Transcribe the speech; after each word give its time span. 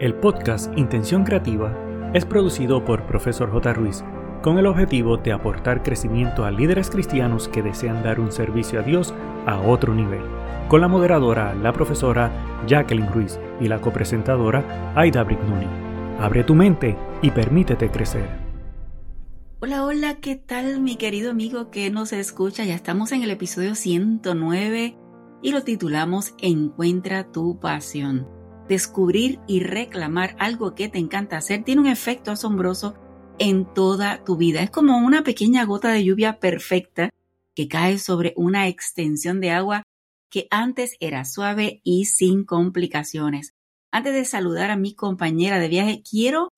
El 0.00 0.14
podcast 0.14 0.72
Intención 0.78 1.24
Creativa 1.24 1.76
es 2.14 2.24
producido 2.24 2.82
por 2.86 3.04
Profesor 3.04 3.52
J. 3.52 3.74
Ruiz 3.74 4.02
con 4.42 4.56
el 4.56 4.64
objetivo 4.64 5.18
de 5.18 5.30
aportar 5.30 5.82
crecimiento 5.82 6.46
a 6.46 6.50
líderes 6.50 6.88
cristianos 6.88 7.48
que 7.48 7.60
desean 7.60 8.02
dar 8.02 8.18
un 8.18 8.32
servicio 8.32 8.80
a 8.80 8.82
Dios 8.82 9.12
a 9.44 9.60
otro 9.60 9.94
nivel, 9.94 10.22
con 10.68 10.80
la 10.80 10.88
moderadora, 10.88 11.54
la 11.54 11.74
profesora 11.74 12.32
Jacqueline 12.66 13.12
Ruiz 13.12 13.38
y 13.60 13.68
la 13.68 13.82
copresentadora 13.82 14.94
Aida 14.96 15.22
Brignoni. 15.22 15.66
Abre 16.18 16.44
tu 16.44 16.54
mente 16.54 16.96
y 17.20 17.30
permítete 17.30 17.90
crecer. 17.90 18.26
Hola, 19.60 19.84
hola, 19.84 20.14
¿qué 20.14 20.34
tal 20.34 20.80
mi 20.80 20.96
querido 20.96 21.30
amigo 21.30 21.70
que 21.70 21.90
nos 21.90 22.14
escucha? 22.14 22.64
Ya 22.64 22.74
estamos 22.74 23.12
en 23.12 23.22
el 23.22 23.30
episodio 23.30 23.74
109 23.74 24.96
y 25.42 25.52
lo 25.52 25.62
titulamos 25.62 26.32
Encuentra 26.38 27.30
tu 27.30 27.60
pasión 27.60 28.39
descubrir 28.70 29.40
y 29.48 29.60
reclamar 29.60 30.36
algo 30.38 30.76
que 30.76 30.88
te 30.88 30.98
encanta 30.98 31.36
hacer 31.36 31.64
tiene 31.64 31.80
un 31.80 31.88
efecto 31.88 32.30
asombroso 32.30 32.94
en 33.40 33.66
toda 33.74 34.22
tu 34.22 34.36
vida. 34.36 34.62
Es 34.62 34.70
como 34.70 34.98
una 34.98 35.24
pequeña 35.24 35.64
gota 35.64 35.90
de 35.90 36.04
lluvia 36.04 36.38
perfecta 36.38 37.10
que 37.56 37.66
cae 37.66 37.98
sobre 37.98 38.32
una 38.36 38.68
extensión 38.68 39.40
de 39.40 39.50
agua 39.50 39.82
que 40.30 40.46
antes 40.52 40.96
era 41.00 41.24
suave 41.24 41.80
y 41.82 42.04
sin 42.04 42.44
complicaciones. 42.44 43.54
Antes 43.90 44.14
de 44.14 44.24
saludar 44.24 44.70
a 44.70 44.76
mi 44.76 44.94
compañera 44.94 45.58
de 45.58 45.66
viaje, 45.66 46.02
quiero 46.08 46.52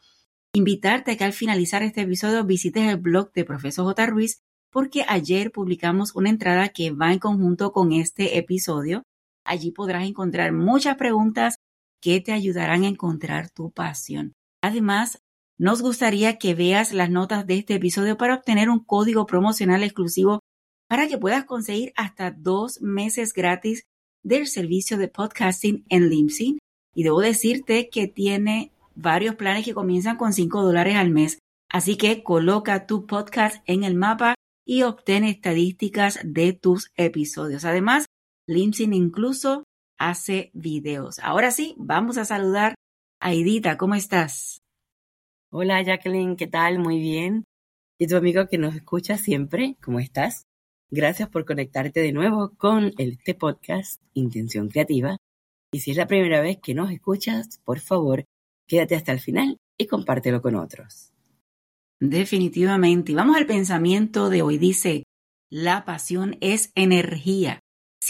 invitarte 0.53 1.13
a 1.13 1.17
que 1.17 1.25
al 1.25 1.33
finalizar 1.33 1.83
este 1.83 2.03
episodio 2.03 2.45
visites 2.45 2.91
el 2.91 2.99
blog 2.99 3.33
de 3.33 3.47
Profesor 3.47 3.87
J. 3.87 4.05
Ruiz 4.05 4.43
porque 4.71 5.07
ayer 5.09 5.51
publicamos 5.51 6.15
una 6.15 6.29
entrada 6.29 6.69
que 6.69 6.91
va 6.91 7.11
en 7.11 7.21
conjunto 7.21 7.73
con 7.73 7.93
este 7.93 8.37
episodio. 8.37 9.03
Allí 9.45 9.71
podrás 9.71 10.05
encontrar 10.07 10.53
muchas 10.53 10.97
preguntas 10.97 11.57
que 12.03 12.21
te 12.21 12.33
ayudarán 12.33 12.83
a 12.83 12.89
encontrar 12.89 13.49
tu 13.49 13.71
pasión. 13.71 14.35
Además, 14.61 15.23
nos 15.57 15.81
gustaría 15.81 16.39
que 16.39 16.55
veas 16.55 16.93
las 16.93 17.09
notas 17.09 17.47
de 17.47 17.57
este 17.59 17.75
episodio 17.75 18.19
para 18.19 18.35
obtener 18.35 18.69
un 18.69 18.85
código 18.85 19.25
promocional 19.27 19.85
exclusivo 19.85 20.41
para 20.89 21.09
que 21.09 21.17
puedas 21.17 21.45
conseguir 21.45 21.93
hasta 21.97 22.33
dos 22.33 22.83
meses 22.83 23.33
gratis 23.33 23.85
del 24.23 24.47
servicio 24.47 24.99
de 24.99 25.09
podcasting 25.09 25.85
en 25.89 26.11
Limsin. 26.11 26.59
Y 26.95 27.05
debo 27.05 27.21
decirte 27.21 27.89
que 27.89 28.09
tiene 28.09 28.73
varios 28.95 29.37
planes 29.37 29.65
que 29.65 29.73
comienzan 29.73 30.17
con 30.17 30.33
5 30.33 30.63
dólares 30.63 30.97
al 30.97 31.11
mes. 31.11 31.39
Así 31.71 31.97
que 31.97 32.23
coloca 32.23 32.87
tu 32.87 33.07
podcast 33.07 33.63
en 33.67 33.85
el 33.85 33.95
mapa 33.95 34.35
y 34.67 34.83
obtén 34.83 35.25
estadísticas 35.25 36.19
de 36.25 36.53
tus 36.53 36.91
episodios. 36.97 37.65
Además, 37.65 38.07
Limsin 38.47 38.93
incluso 38.93 39.65
hace 40.03 40.51
videos. 40.53 41.21
Ahora 41.21 41.53
sí, 41.53 41.77
vamos 41.79 42.19
a 42.19 42.25
saludar 42.25 42.75
a 43.21 43.33
Edita. 43.33 43.79
¿Cómo 43.79 43.95
estás? 43.95 44.59
Hola 45.53 45.81
Jacqueline, 45.81 46.35
¿qué 46.35 46.49
tal? 46.49 46.81
Muy 46.81 46.99
bien. 46.99 47.45
Y 48.01 48.09
tu 48.09 48.17
amigo 48.17 48.49
que 48.49 48.59
nos 48.59 48.75
escucha 48.75 49.17
siempre, 49.17 49.77
¿cómo 49.81 50.01
estás? 50.01 50.43
Gracias 50.91 51.29
por 51.29 51.45
conectarte 51.45 52.01
de 52.01 52.13
nuevo 52.13 52.53
con 52.57 52.93
este 52.99 53.35
podcast 53.35 54.03
Intención 54.13 54.69
Creativa. 54.69 55.19
Y 55.73 55.81
si 55.81 55.93
es 55.93 55.97
la 55.97 56.09
primera 56.09 56.41
vez 56.41 56.59
que 56.61 56.75
nos 56.75 56.91
escuchas, 56.91 57.61
por 57.65 57.79
favor, 57.79 58.25
quédate 58.67 58.97
hasta 58.97 59.13
el 59.13 59.21
final 59.21 59.59
y 59.79 59.87
compártelo 59.87 60.43
con 60.43 60.57
otros. 60.57 61.13
Definitivamente. 62.01 63.13
Y 63.13 63.15
vamos 63.15 63.37
al 63.37 63.47
pensamiento 63.47 64.31
de 64.31 64.43
hoy. 64.43 64.59
Dice, 64.59 65.05
la 65.49 65.85
pasión 65.85 66.39
es 66.41 66.73
energía. 66.75 67.61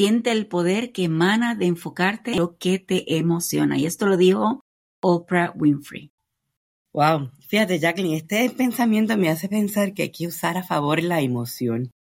Siente 0.03 0.33
el 0.33 0.49
poder 0.49 0.91
que 0.91 1.05
emana 1.05 1.55
de 1.55 1.67
enfocarte 1.67 2.33
en 2.33 2.39
lo 2.39 2.57
que 2.59 2.81
te 2.81 3.19
emociona. 3.19 3.79
Y 3.79 3.87
esto 3.87 4.09
lo 4.09 4.17
dijo 4.17 4.61
Oprah 5.01 5.53
Winfrey. 5.55 6.11
Wow, 6.93 7.31
fíjate 7.47 7.79
Jacqueline, 7.79 8.17
este 8.17 8.51
pensamiento 8.51 9.17
me 9.17 9.29
hace 9.29 9.49
pensar 9.49 9.95
que 9.95 10.03
hay 10.03 10.11
que 10.11 10.27
usar 10.27 10.59
a 10.59 10.65
favor 10.65 11.01
la 11.05 11.21
emoción. 11.21 11.93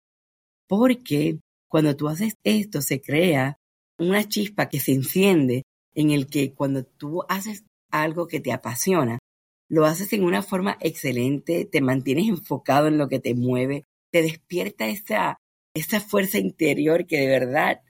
Porque 0.67 1.39
cuando 1.69 1.95
tú 1.95 2.09
haces 2.09 2.35
esto 2.43 2.83
se 2.83 3.01
crea 3.01 3.59
una 4.01 4.29
chispa 4.29 4.69
que 4.69 4.81
se 4.81 4.91
enciende 4.91 5.63
en 5.95 6.11
el 6.11 6.27
que 6.27 6.55
cuando 6.55 6.83
tú 6.83 7.23
haces 7.29 7.63
algo 7.93 8.27
que 8.27 8.41
te 8.41 8.51
apasiona, 8.51 9.21
lo 9.69 9.87
haces 9.87 10.13
en 10.13 10.25
una 10.25 10.43
forma 10.43 10.77
excelente, 10.81 11.67
te 11.67 11.81
mantienes 11.81 12.27
enfocado 12.27 12.89
en 12.89 12.99
lo 12.99 13.09
que 13.09 13.21
te 13.21 13.37
mueve, 13.37 13.85
te 14.11 14.23
despierta 14.23 14.89
esa 14.89 15.39
esa 15.75 16.01
fuerza 16.01 16.39
interior 16.39 17.07
que 17.07 17.19
de 17.19 17.27
verdad 17.27 17.83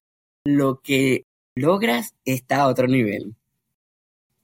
lo 0.45 0.81
que 0.81 1.25
logras 1.55 2.15
está 2.25 2.63
a 2.63 2.69
otro 2.69 2.87
nivel. 2.89 3.35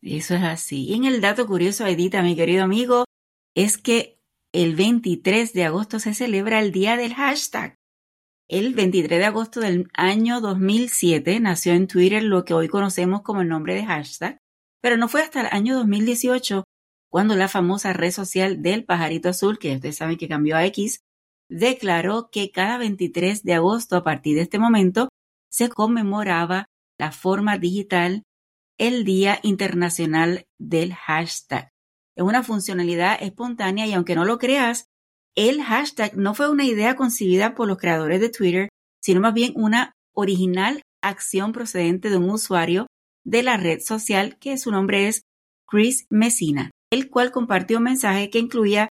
Eso 0.02 0.34
es 0.34 0.42
así. 0.42 0.84
Y 0.84 0.94
en 0.94 1.04
el 1.04 1.20
dato 1.20 1.46
curioso, 1.46 1.86
Edita, 1.86 2.22
mi 2.22 2.36
querido 2.36 2.62
amigo, 2.62 3.04
es 3.54 3.78
que 3.78 4.18
el 4.52 4.76
23 4.76 5.52
de 5.52 5.64
agosto 5.64 5.98
se 5.98 6.14
celebra 6.14 6.60
el 6.60 6.72
día 6.72 6.96
del 6.96 7.14
hashtag. 7.14 7.74
El 8.48 8.74
23 8.74 9.18
de 9.18 9.24
agosto 9.24 9.60
del 9.60 9.88
año 9.92 10.40
2007 10.40 11.38
nació 11.40 11.74
en 11.74 11.86
Twitter 11.86 12.22
lo 12.22 12.44
que 12.44 12.54
hoy 12.54 12.68
conocemos 12.68 13.22
como 13.22 13.42
el 13.42 13.48
nombre 13.48 13.74
de 13.74 13.84
hashtag, 13.84 14.38
pero 14.80 14.96
no 14.96 15.08
fue 15.08 15.22
hasta 15.22 15.42
el 15.42 15.48
año 15.50 15.76
2018 15.76 16.64
cuando 17.10 17.36
la 17.36 17.48
famosa 17.48 17.92
red 17.92 18.10
social 18.10 18.62
del 18.62 18.84
pajarito 18.84 19.28
azul, 19.28 19.58
que 19.58 19.74
ustedes 19.74 19.96
saben 19.96 20.16
que 20.16 20.28
cambió 20.28 20.56
a 20.56 20.64
X, 20.66 21.00
declaró 21.50 22.30
que 22.30 22.50
cada 22.50 22.78
23 22.78 23.42
de 23.42 23.54
agosto 23.54 23.96
a 23.96 24.04
partir 24.04 24.36
de 24.36 24.42
este 24.42 24.58
momento 24.58 25.08
se 25.50 25.68
conmemoraba 25.68 26.66
la 26.98 27.12
forma 27.12 27.58
digital 27.58 28.24
el 28.78 29.04
Día 29.04 29.40
Internacional 29.42 30.46
del 30.58 30.94
Hashtag. 30.94 31.70
Es 32.16 32.24
una 32.24 32.42
funcionalidad 32.42 33.18
espontánea 33.20 33.86
y 33.86 33.92
aunque 33.92 34.14
no 34.14 34.24
lo 34.24 34.38
creas, 34.38 34.86
el 35.36 35.62
hashtag 35.62 36.16
no 36.16 36.34
fue 36.34 36.50
una 36.50 36.64
idea 36.64 36.96
concebida 36.96 37.54
por 37.54 37.68
los 37.68 37.78
creadores 37.78 38.20
de 38.20 38.28
Twitter, 38.28 38.68
sino 39.00 39.20
más 39.20 39.34
bien 39.34 39.52
una 39.54 39.92
original 40.14 40.82
acción 41.02 41.52
procedente 41.52 42.10
de 42.10 42.16
un 42.16 42.30
usuario 42.30 42.86
de 43.24 43.42
la 43.42 43.56
red 43.56 43.80
social 43.80 44.36
que 44.38 44.58
su 44.58 44.72
nombre 44.72 45.06
es 45.06 45.22
Chris 45.68 46.06
Messina, 46.10 46.70
el 46.90 47.08
cual 47.08 47.30
compartió 47.30 47.78
un 47.78 47.84
mensaje 47.84 48.30
que 48.30 48.38
incluía 48.38 48.88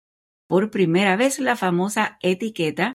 por 0.49 0.71
primera 0.71 1.17
vez 1.17 1.39
la 1.39 1.57
famosa 1.57 2.19
etiqueta, 2.21 2.93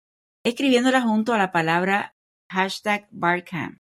escribiéndola 0.44 1.02
junto 1.02 1.34
a 1.34 1.38
la 1.38 1.52
palabra 1.52 2.15
hashtag 2.50 3.08
Barcamp. 3.12 3.78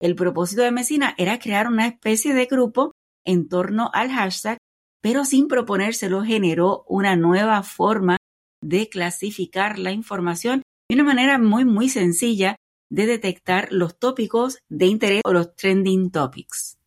El 0.00 0.14
propósito 0.16 0.62
de 0.62 0.72
Messina 0.72 1.14
era 1.18 1.38
crear 1.38 1.66
una 1.66 1.86
especie 1.86 2.34
de 2.34 2.46
grupo 2.46 2.92
en 3.24 3.48
torno 3.48 3.90
al 3.92 4.10
hashtag, 4.10 4.58
pero 5.00 5.24
sin 5.24 5.48
proponérselo 5.48 6.22
generó 6.22 6.84
una 6.88 7.16
nueva 7.16 7.62
forma 7.62 8.16
de 8.62 8.88
clasificar 8.88 9.78
la 9.78 9.92
información 9.92 10.62
y 10.88 10.94
una 10.94 11.04
manera 11.04 11.38
muy 11.38 11.64
muy 11.64 11.88
sencilla 11.88 12.56
de 12.90 13.06
detectar 13.06 13.68
los 13.72 13.98
tópicos 13.98 14.58
de 14.68 14.86
interés 14.86 15.22
o 15.24 15.32
los 15.32 15.54
trending 15.56 16.10
topics. 16.10 16.78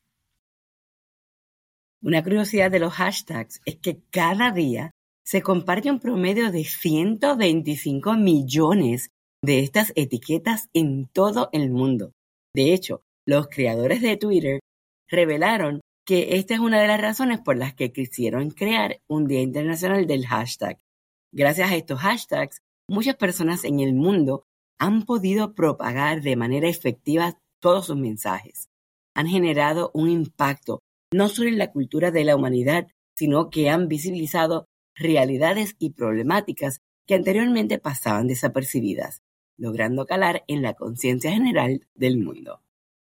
Una 2.01 2.23
curiosidad 2.23 2.71
de 2.71 2.79
los 2.79 2.93
hashtags 2.93 3.61
es 3.65 3.77
que 3.77 4.03
cada 4.11 4.51
día 4.51 4.91
se 5.25 5.41
comparte 5.41 5.91
un 5.91 5.99
promedio 5.99 6.51
de 6.51 6.63
125 6.63 8.13
millones 8.13 9.09
de 9.43 9.59
estas 9.59 9.93
etiquetas 9.95 10.69
en 10.73 11.07
todo 11.07 11.49
el 11.51 11.69
mundo. 11.69 12.11
De 12.53 12.73
hecho, 12.73 13.03
los 13.25 13.47
creadores 13.47 14.01
de 14.01 14.17
Twitter 14.17 14.59
revelaron 15.09 15.81
que 16.05 16.37
esta 16.37 16.53
es 16.53 16.59
una 16.59 16.81
de 16.81 16.87
las 16.87 17.01
razones 17.01 17.39
por 17.41 17.57
las 17.57 17.73
que 17.73 17.91
quisieron 17.91 18.49
crear 18.51 19.01
un 19.07 19.27
Día 19.27 19.41
Internacional 19.41 20.07
del 20.07 20.25
hashtag. 20.25 20.79
Gracias 21.33 21.69
a 21.69 21.75
estos 21.75 21.99
hashtags, 21.99 22.61
muchas 22.89 23.15
personas 23.15 23.65
en 23.65 23.81
el 23.81 23.93
mundo 23.93 24.45
han 24.79 25.03
podido 25.03 25.53
propagar 25.53 26.21
de 26.21 26.35
manera 26.35 26.69
efectiva 26.69 27.37
todos 27.59 27.87
sus 27.87 27.97
mensajes. 27.97 28.69
Han 29.15 29.27
generado 29.27 29.91
un 29.93 30.09
impacto 30.09 30.79
no 31.13 31.29
solo 31.29 31.49
en 31.49 31.57
la 31.57 31.71
cultura 31.71 32.11
de 32.11 32.23
la 32.23 32.35
humanidad, 32.35 32.87
sino 33.15 33.49
que 33.49 33.69
han 33.69 33.87
visibilizado 33.87 34.67
realidades 34.95 35.75
y 35.79 35.91
problemáticas 35.91 36.79
que 37.07 37.15
anteriormente 37.15 37.79
pasaban 37.79 38.27
desapercibidas, 38.27 39.21
logrando 39.57 40.05
calar 40.05 40.43
en 40.47 40.61
la 40.61 40.73
conciencia 40.73 41.31
general 41.31 41.87
del 41.95 42.17
mundo. 42.17 42.61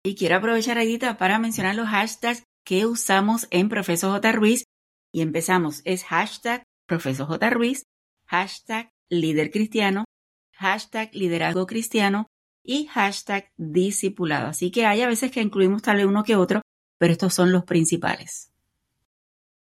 Y 0.05 0.15
quiero 0.15 0.37
aprovechar, 0.37 0.79
Edita, 0.79 1.19
para 1.19 1.39
mencionar 1.39 1.75
los 1.75 1.89
hashtags 1.89 2.45
que 2.65 2.87
usamos 2.87 3.47
en 3.51 3.69
Profesor 3.69 4.11
J. 4.13 4.33
Ruiz. 4.33 4.65
Y 5.13 5.23
empezamos, 5.23 5.83
es 5.85 6.05
hashtag 6.05 6.63
Profesor 6.87 7.27
J. 7.27 7.51
Ruiz, 7.51 7.85
hashtag 8.27 8.91
líder 9.09 9.51
cristiano, 9.51 10.05
hashtag 10.53 11.15
liderazgo 11.15 11.67
cristiano 11.67 12.27
y 12.63 12.87
hashtag 12.87 13.51
discipulado. 13.57 14.49
Así 14.49 14.71
que 14.71 14.87
hay 14.87 15.03
a 15.03 15.09
veces 15.09 15.31
que 15.31 15.41
incluimos 15.41 15.83
tal 15.83 15.97
vez 15.97 16.07
uno 16.07 16.25
que 16.25 16.37
otro, 16.37 16.61
pero 16.99 17.13
estos 17.13 17.35
son 17.35 17.53
los 17.53 17.65
principales. 17.65 18.53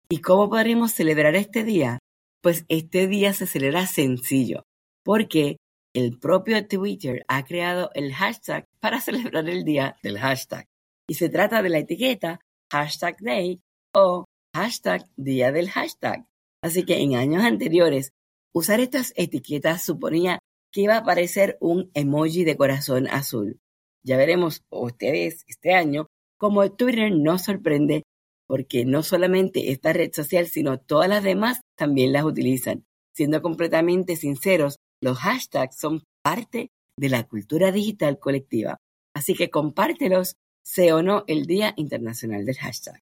¿Y 0.09 0.19
cómo 0.19 0.49
podríamos 0.49 0.91
celebrar 0.91 1.35
este 1.35 1.63
día? 1.63 1.99
Pues 2.41 2.65
este 2.69 3.07
día 3.07 3.33
se 3.33 3.47
celebra 3.47 3.87
sencillo, 3.87 4.63
porque 5.03 5.57
el 5.97 6.19
propio 6.19 6.67
Twitter 6.67 7.25
ha 7.27 7.43
creado 7.43 7.89
el 7.95 8.13
hashtag 8.13 8.67
para 8.79 9.01
celebrar 9.01 9.49
el 9.49 9.63
día 9.63 9.97
del 10.03 10.19
hashtag. 10.19 10.67
Y 11.09 11.15
se 11.15 11.29
trata 11.29 11.63
de 11.63 11.69
la 11.69 11.79
etiqueta 11.79 12.39
hashtag 12.71 13.17
day 13.19 13.61
o 13.95 14.25
hashtag 14.53 15.07
día 15.15 15.51
del 15.51 15.71
hashtag. 15.71 16.27
Así 16.61 16.83
que 16.83 17.01
en 17.01 17.15
años 17.15 17.43
anteriores, 17.43 18.11
usar 18.53 18.79
estas 18.79 19.11
etiquetas 19.15 19.83
suponía 19.83 20.37
que 20.71 20.81
iba 20.81 20.95
a 20.95 20.99
aparecer 20.99 21.57
un 21.61 21.89
emoji 21.95 22.43
de 22.43 22.57
corazón 22.57 23.07
azul. 23.07 23.59
Ya 24.03 24.17
veremos 24.17 24.63
ustedes 24.69 25.45
este 25.47 25.73
año 25.73 26.05
cómo 26.37 26.71
Twitter 26.71 27.11
nos 27.11 27.45
sorprende 27.45 28.03
porque 28.45 28.85
no 28.85 29.01
solamente 29.01 29.71
esta 29.71 29.93
red 29.93 30.11
social, 30.13 30.45
sino 30.45 30.79
todas 30.79 31.09
las 31.09 31.23
demás 31.23 31.61
también 31.75 32.13
las 32.13 32.23
utilizan. 32.23 32.85
Siendo 33.13 33.41
completamente 33.41 34.15
sinceros, 34.15 34.77
los 35.01 35.17
hashtags 35.19 35.77
son 35.77 36.03
parte 36.21 36.71
de 36.97 37.09
la 37.09 37.23
cultura 37.23 37.71
digital 37.71 38.19
colectiva. 38.19 38.77
Así 39.13 39.35
que 39.35 39.49
compártelos, 39.49 40.35
sea 40.63 40.95
o 40.95 41.01
no 41.01 41.23
el 41.27 41.45
Día 41.45 41.73
Internacional 41.77 42.45
del 42.45 42.57
Hashtag. 42.57 43.01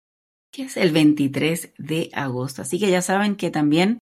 Que 0.51 0.63
es 0.63 0.77
el 0.77 0.91
23 0.91 1.73
de 1.77 2.09
agosto. 2.13 2.61
Así 2.61 2.79
que 2.79 2.89
ya 2.89 3.01
saben 3.01 3.35
que 3.35 3.51
también 3.51 3.99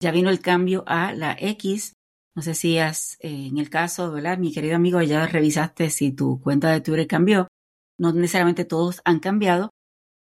ya 0.00 0.10
vino 0.10 0.30
el 0.30 0.40
cambio 0.40 0.82
a 0.86 1.12
la 1.12 1.36
X. 1.38 1.94
No 2.34 2.42
sé 2.42 2.54
si 2.54 2.78
has, 2.78 3.18
eh, 3.20 3.46
en 3.48 3.58
el 3.58 3.70
caso, 3.70 4.10
¿verdad? 4.10 4.38
Mi 4.38 4.52
querido 4.52 4.74
amigo, 4.74 5.00
ya 5.02 5.26
revisaste 5.26 5.90
si 5.90 6.12
tu 6.12 6.40
cuenta 6.40 6.72
de 6.72 6.80
Twitter 6.80 7.06
cambió. 7.06 7.48
No 7.98 8.12
necesariamente 8.12 8.64
todos 8.64 9.00
han 9.04 9.20
cambiado, 9.20 9.70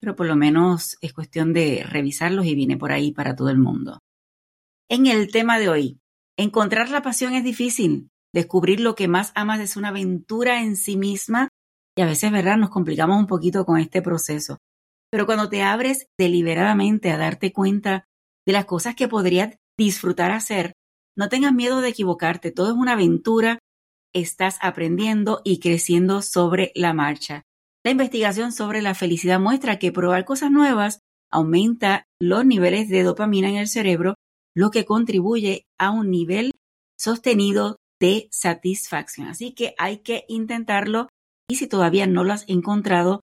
pero 0.01 0.15
por 0.15 0.25
lo 0.25 0.35
menos 0.35 0.97
es 1.01 1.13
cuestión 1.13 1.53
de 1.53 1.85
revisarlos 1.87 2.45
y 2.45 2.55
viene 2.55 2.77
por 2.77 2.91
ahí 2.91 3.11
para 3.11 3.35
todo 3.35 3.49
el 3.49 3.57
mundo. 3.57 3.99
En 4.89 5.05
el 5.05 5.31
tema 5.31 5.59
de 5.59 5.69
hoy, 5.69 5.99
encontrar 6.39 6.89
la 6.89 7.01
pasión 7.01 7.33
es 7.33 7.43
difícil. 7.43 8.09
Descubrir 8.33 8.79
lo 8.79 8.95
que 8.95 9.07
más 9.07 9.31
amas 9.35 9.59
es 9.59 9.75
una 9.75 9.89
aventura 9.89 10.61
en 10.61 10.77
sí 10.77 10.95
misma 10.95 11.49
y 11.97 12.01
a 12.01 12.05
veces, 12.05 12.31
¿verdad? 12.31 12.57
Nos 12.57 12.69
complicamos 12.69 13.17
un 13.17 13.27
poquito 13.27 13.65
con 13.65 13.77
este 13.77 14.01
proceso. 14.01 14.57
Pero 15.11 15.25
cuando 15.25 15.49
te 15.49 15.63
abres 15.63 16.07
deliberadamente 16.17 17.11
a 17.11 17.17
darte 17.17 17.51
cuenta 17.51 18.05
de 18.45 18.53
las 18.53 18.65
cosas 18.65 18.95
que 18.95 19.07
podrías 19.07 19.57
disfrutar 19.77 20.31
hacer, 20.31 20.73
no 21.17 21.27
tengas 21.27 21.53
miedo 21.53 21.81
de 21.81 21.89
equivocarte. 21.89 22.51
Todo 22.51 22.67
es 22.67 22.77
una 22.77 22.93
aventura. 22.93 23.59
Estás 24.13 24.59
aprendiendo 24.61 25.41
y 25.43 25.59
creciendo 25.59 26.21
sobre 26.21 26.71
la 26.75 26.93
marcha. 26.93 27.43
La 27.83 27.91
investigación 27.91 28.53
sobre 28.53 28.81
la 28.81 28.93
felicidad 28.93 29.39
muestra 29.39 29.79
que 29.79 29.91
probar 29.91 30.23
cosas 30.23 30.51
nuevas 30.51 30.99
aumenta 31.31 32.05
los 32.21 32.45
niveles 32.45 32.87
de 32.87 33.03
dopamina 33.03 33.49
en 33.49 33.57
el 33.57 33.67
cerebro, 33.67 34.15
lo 34.55 34.71
que 34.71 34.85
contribuye 34.85 35.65
a 35.77 35.91
un 35.91 36.09
nivel 36.09 36.51
sostenido 36.97 37.77
de 37.99 38.27
satisfacción. 38.31 39.27
Así 39.27 39.53
que 39.53 39.75
hay 39.77 39.99
que 39.99 40.25
intentarlo 40.27 41.07
y 41.49 41.55
si 41.55 41.67
todavía 41.67 42.07
no 42.07 42.23
lo 42.23 42.33
has 42.33 42.47
encontrado, 42.47 43.21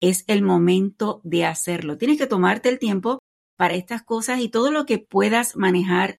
es 0.00 0.24
el 0.26 0.42
momento 0.42 1.20
de 1.24 1.44
hacerlo. 1.44 1.98
Tienes 1.98 2.18
que 2.18 2.26
tomarte 2.26 2.68
el 2.68 2.78
tiempo 2.78 3.18
para 3.56 3.74
estas 3.74 4.02
cosas 4.02 4.40
y 4.40 4.48
todo 4.48 4.70
lo 4.70 4.86
que 4.86 4.98
puedas 4.98 5.56
manejar 5.56 6.18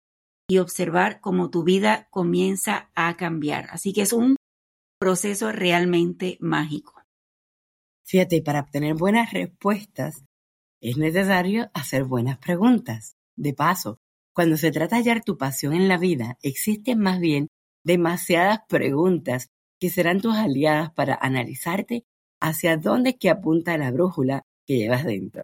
y 0.49 0.57
observar 0.57 1.19
cómo 1.21 1.49
tu 1.49 1.63
vida 1.63 2.07
comienza 2.09 2.89
a 2.95 3.15
cambiar. 3.17 3.67
Así 3.71 3.93
que 3.93 4.01
es 4.01 4.13
un 4.13 4.35
proceso 4.99 5.51
realmente 5.51 6.37
mágico. 6.39 7.01
Fíjate, 8.05 8.41
para 8.41 8.61
obtener 8.61 8.95
buenas 8.95 9.31
respuestas 9.31 10.23
es 10.81 10.97
necesario 10.97 11.69
hacer 11.73 12.05
buenas 12.05 12.37
preguntas. 12.37 13.15
De 13.35 13.53
paso, 13.53 13.99
cuando 14.37 14.55
se 14.55 14.69
trata 14.69 14.97
de 14.97 15.01
hallar 15.01 15.23
tu 15.23 15.35
pasión 15.35 15.73
en 15.73 15.87
la 15.87 15.97
vida, 15.97 16.37
existen 16.43 16.99
más 16.99 17.19
bien 17.19 17.47
demasiadas 17.83 18.59
preguntas 18.69 19.47
que 19.79 19.89
serán 19.89 20.21
tus 20.21 20.35
aliadas 20.35 20.91
para 20.93 21.17
analizarte 21.19 22.03
hacia 22.39 22.77
dónde 22.77 23.17
que 23.17 23.31
apunta 23.31 23.79
la 23.79 23.89
brújula 23.89 24.43
que 24.67 24.77
llevas 24.77 25.05
dentro. 25.05 25.41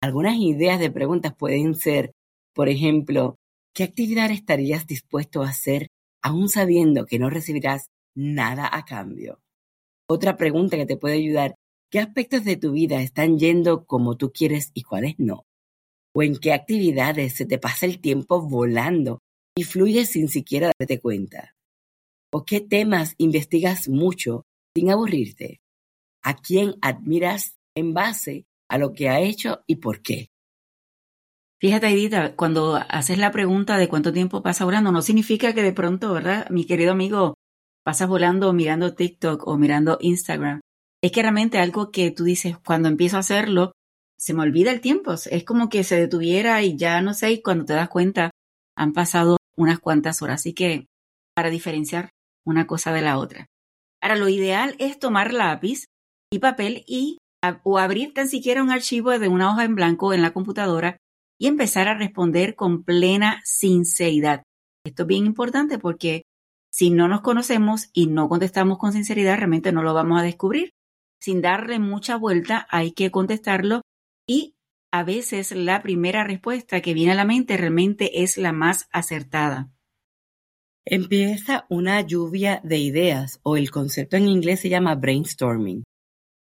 Algunas 0.00 0.36
ideas 0.36 0.78
de 0.78 0.92
preguntas 0.92 1.34
pueden 1.34 1.74
ser, 1.74 2.12
por 2.54 2.68
ejemplo, 2.68 3.34
¿qué 3.74 3.82
actividad 3.82 4.30
estarías 4.30 4.86
dispuesto 4.86 5.42
a 5.42 5.48
hacer 5.48 5.88
aún 6.22 6.48
sabiendo 6.48 7.06
que 7.06 7.18
no 7.18 7.30
recibirás 7.30 7.88
nada 8.14 8.70
a 8.72 8.84
cambio? 8.84 9.40
Otra 10.08 10.36
pregunta 10.36 10.76
que 10.76 10.86
te 10.86 10.96
puede 10.96 11.16
ayudar 11.16 11.56
¿Qué 11.90 12.00
aspectos 12.00 12.44
de 12.44 12.56
tu 12.56 12.70
vida 12.70 13.00
están 13.00 13.38
yendo 13.38 13.86
como 13.86 14.16
tú 14.16 14.30
quieres 14.30 14.70
y 14.74 14.82
cuáles 14.82 15.14
no? 15.18 15.46
¿O 16.18 16.22
en 16.24 16.36
qué 16.36 16.52
actividades 16.52 17.34
se 17.34 17.46
te 17.46 17.60
pasa 17.60 17.86
el 17.86 18.00
tiempo 18.00 18.42
volando 18.42 19.20
y 19.56 19.62
fluye 19.62 20.04
sin 20.04 20.26
siquiera 20.26 20.72
darte 20.76 20.98
cuenta? 20.98 21.54
¿O 22.32 22.44
qué 22.44 22.60
temas 22.60 23.14
investigas 23.18 23.88
mucho 23.88 24.42
sin 24.74 24.90
aburrirte? 24.90 25.60
¿A 26.24 26.34
quién 26.34 26.74
admiras 26.82 27.56
en 27.76 27.94
base 27.94 28.46
a 28.68 28.78
lo 28.78 28.94
que 28.94 29.08
ha 29.08 29.20
hecho 29.20 29.62
y 29.68 29.76
por 29.76 30.02
qué? 30.02 30.26
Fíjate, 31.60 31.86
Edita, 31.86 32.34
cuando 32.34 32.74
haces 32.74 33.18
la 33.18 33.30
pregunta 33.30 33.78
de 33.78 33.88
cuánto 33.88 34.12
tiempo 34.12 34.42
pasa 34.42 34.64
volando, 34.64 34.90
no 34.90 35.02
significa 35.02 35.54
que 35.54 35.62
de 35.62 35.72
pronto, 35.72 36.12
¿verdad? 36.12 36.50
Mi 36.50 36.64
querido 36.64 36.90
amigo, 36.90 37.34
pasas 37.84 38.08
volando 38.08 38.52
mirando 38.52 38.92
TikTok 38.92 39.46
o 39.46 39.56
mirando 39.56 39.98
Instagram 40.00 40.58
es 41.00 41.12
que 41.12 41.22
realmente 41.22 41.58
algo 41.58 41.92
que 41.92 42.10
tú 42.10 42.24
dices, 42.24 42.58
cuando 42.58 42.88
empiezo 42.88 43.18
a 43.18 43.20
hacerlo, 43.20 43.70
se 44.18 44.34
me 44.34 44.42
olvida 44.42 44.70
el 44.70 44.80
tiempo. 44.80 45.12
Es 45.12 45.44
como 45.44 45.68
que 45.68 45.84
se 45.84 45.96
detuviera 45.96 46.62
y 46.62 46.76
ya 46.76 47.00
no 47.00 47.14
sé, 47.14 47.32
y 47.32 47.42
cuando 47.42 47.64
te 47.64 47.74
das 47.74 47.88
cuenta, 47.88 48.30
han 48.76 48.92
pasado 48.92 49.38
unas 49.56 49.78
cuantas 49.78 50.22
horas. 50.22 50.40
Así 50.40 50.52
que, 50.52 50.86
para 51.34 51.50
diferenciar 51.50 52.10
una 52.44 52.66
cosa 52.66 52.92
de 52.92 53.02
la 53.02 53.18
otra. 53.18 53.46
Ahora, 54.02 54.16
lo 54.16 54.28
ideal 54.28 54.74
es 54.78 54.98
tomar 54.98 55.32
lápiz 55.32 55.84
y 56.32 56.38
papel 56.40 56.84
y 56.86 57.18
o 57.62 57.78
abrir 57.78 58.12
tan 58.14 58.28
siquiera 58.28 58.62
un 58.62 58.70
archivo 58.70 59.16
de 59.16 59.28
una 59.28 59.52
hoja 59.52 59.64
en 59.64 59.76
blanco 59.76 60.12
en 60.12 60.22
la 60.22 60.32
computadora 60.32 60.96
y 61.38 61.46
empezar 61.46 61.86
a 61.86 61.94
responder 61.96 62.56
con 62.56 62.82
plena 62.82 63.40
sinceridad. 63.44 64.42
Esto 64.84 65.02
es 65.04 65.06
bien 65.06 65.26
importante 65.26 65.78
porque 65.78 66.22
si 66.72 66.90
no 66.90 67.06
nos 67.06 67.20
conocemos 67.20 67.90
y 67.92 68.08
no 68.08 68.28
contestamos 68.28 68.78
con 68.78 68.92
sinceridad, 68.92 69.36
realmente 69.36 69.70
no 69.70 69.84
lo 69.84 69.94
vamos 69.94 70.18
a 70.18 70.24
descubrir 70.24 70.72
sin 71.20 71.40
darle 71.40 71.78
mucha 71.78 72.16
vuelta, 72.16 72.66
hay 72.70 72.92
que 72.92 73.10
contestarlo 73.10 73.82
y 74.28 74.54
a 74.92 75.02
veces 75.02 75.50
la 75.52 75.82
primera 75.82 76.22
respuesta 76.22 76.80
que 76.80 76.94
viene 76.94 77.12
a 77.12 77.16
la 77.16 77.24
mente 77.24 77.56
realmente 77.56 78.22
es 78.22 78.38
la 78.38 78.52
más 78.52 78.88
acertada. 78.92 79.72
Empieza 80.84 81.66
una 81.68 82.00
lluvia 82.02 82.60
de 82.62 82.78
ideas 82.78 83.40
o 83.42 83.56
el 83.56 83.70
concepto 83.70 84.16
en 84.16 84.28
inglés 84.28 84.60
se 84.60 84.68
llama 84.68 84.94
brainstorming. 84.94 85.82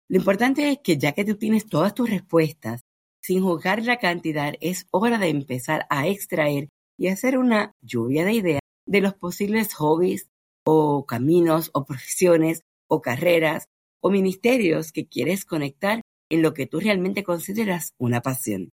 Lo 0.10 0.18
importante 0.18 0.70
es 0.72 0.80
que 0.84 0.98
ya 0.98 1.14
que 1.14 1.26
tú 1.26 1.36
tienes 1.36 1.68
todas 1.68 1.94
tus 1.94 2.10
respuestas, 2.10 2.82
sin 3.22 3.42
juzgar 3.42 3.84
la 3.84 3.98
cantidad, 3.98 4.54
es 4.62 4.88
hora 4.92 5.18
de 5.18 5.30
empezar 5.30 5.86
a 5.90 6.08
extraer 6.08 6.70
y 6.98 7.08
hacer 7.08 7.38
una 7.38 7.76
lluvia 7.82 8.26
de 8.26 8.34
ideas 8.34 8.62
de 8.86 9.02
los 9.02 9.14
posibles 9.14 9.74
hobbies 9.74 10.30
o 10.66 11.06
caminos 11.06 11.70
o 11.74 11.86
profesiones 11.86 12.62
o 12.88 13.02
carreras 13.02 13.66
o 14.02 14.10
ministerios 14.10 14.92
que 14.92 15.08
quieres 15.08 15.46
conectar 15.46 16.02
en 16.30 16.42
lo 16.42 16.54
que 16.54 16.68
tú 16.68 16.80
realmente 16.80 17.24
consideras 17.24 17.94
una 17.98 18.22
pasión. 18.22 18.72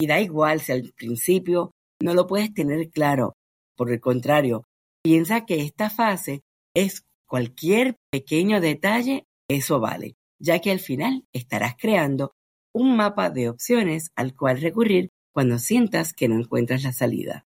Y 0.00 0.06
da 0.06 0.20
igual 0.20 0.60
si 0.60 0.72
al 0.72 0.92
principio 0.96 1.72
no 2.00 2.14
lo 2.14 2.26
puedes 2.26 2.52
tener 2.54 2.90
claro. 2.90 3.34
Por 3.76 3.90
el 3.90 4.00
contrario, 4.00 4.64
piensa 5.02 5.44
que 5.46 5.62
esta 5.62 5.90
fase 5.90 6.42
es 6.74 7.04
cualquier 7.26 7.96
pequeño 8.10 8.60
detalle, 8.60 9.24
eso 9.48 9.80
vale, 9.80 10.16
ya 10.38 10.60
que 10.60 10.70
al 10.70 10.80
final 10.80 11.24
estarás 11.32 11.74
creando 11.76 12.32
un 12.72 12.96
mapa 12.96 13.30
de 13.30 13.48
opciones 13.48 14.10
al 14.14 14.34
cual 14.34 14.60
recurrir 14.60 15.10
cuando 15.32 15.58
sientas 15.58 16.12
que 16.12 16.28
no 16.28 16.36
encuentras 16.36 16.82
la 16.82 16.92
salida. 16.92 17.46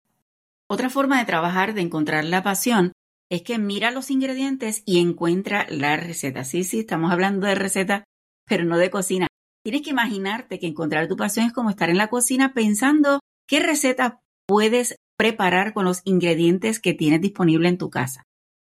Otra 0.69 0.89
forma 0.89 1.19
de 1.19 1.25
trabajar 1.25 1.73
de 1.73 1.81
encontrar 1.81 2.25
la 2.25 2.43
pasión 2.43 2.91
es 3.29 3.41
que 3.41 3.57
mira 3.57 3.91
los 3.91 4.11
ingredientes 4.11 4.83
y 4.85 4.99
encuentra 4.99 5.65
la 5.69 5.97
receta. 5.97 6.43
Sí, 6.43 6.63
sí, 6.63 6.79
estamos 6.79 7.11
hablando 7.11 7.47
de 7.47 7.55
receta, 7.55 8.03
pero 8.45 8.63
no 8.65 8.77
de 8.77 8.89
cocina. 8.89 9.27
Tienes 9.67 9.81
que 9.81 9.89
imaginarte 9.89 10.59
que 10.59 10.67
encontrar 10.67 11.09
tu 11.09 11.17
pasión 11.17 11.45
es 11.45 11.51
como 11.51 11.69
estar 11.69 11.89
en 11.89 11.97
la 11.97 12.07
cocina 12.07 12.53
pensando 12.53 13.19
qué 13.49 13.59
receta 13.59 14.21
puedes 14.47 14.95
preparar 15.17 15.73
con 15.73 15.83
los 15.83 16.03
ingredientes 16.05 16.79
que 16.79 16.93
tienes 16.93 17.19
disponible 17.19 17.67
en 17.67 17.77
tu 17.77 17.89
casa. 17.89 18.23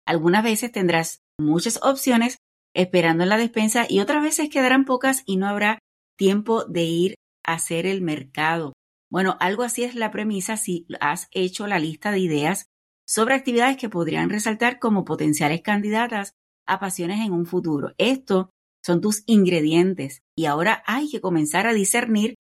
Algunas 0.05 0.43
veces 0.43 0.69
tendrás 0.69 1.21
muchas 1.39 1.79
opciones 1.81 2.39
esperando 2.75 3.23
en 3.23 3.29
la 3.29 3.37
despensa 3.37 3.85
y 3.87 4.01
otras 4.01 4.21
veces 4.21 4.49
quedarán 4.49 4.83
pocas 4.83 5.23
y 5.25 5.37
no 5.37 5.47
habrá 5.47 5.79
tiempo 6.17 6.65
de 6.65 6.83
ir 6.83 7.15
a 7.47 7.53
hacer 7.53 7.85
el 7.85 8.01
mercado. 8.01 8.73
Bueno, 9.09 9.37
algo 9.39 9.63
así 9.63 9.85
es 9.85 9.95
la 9.95 10.11
premisa 10.11 10.57
si 10.57 10.85
has 10.99 11.29
hecho 11.31 11.67
la 11.67 11.79
lista 11.79 12.11
de 12.11 12.19
ideas 12.19 12.65
sobre 13.07 13.35
actividades 13.35 13.77
que 13.77 13.87
podrían 13.87 14.29
resaltar 14.29 14.77
como 14.77 15.05
potenciales 15.05 15.61
candidatas 15.61 16.33
a 16.67 16.81
pasiones 16.81 17.25
en 17.25 17.31
un 17.31 17.45
futuro. 17.45 17.93
Estos 17.97 18.47
son 18.83 19.01
tus 19.01 19.23
ingredientes 19.25 20.21
y 20.35 20.45
ahora 20.45 20.83
hay 20.85 21.09
que 21.09 21.21
comenzar 21.21 21.67
a 21.67 21.73
discernir 21.73 22.35